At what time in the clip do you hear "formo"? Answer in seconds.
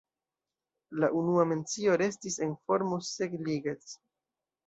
2.69-2.99